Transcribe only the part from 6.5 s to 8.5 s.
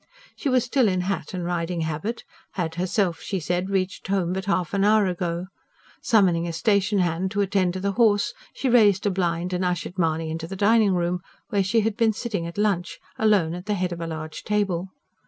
station hand to attend to the horse,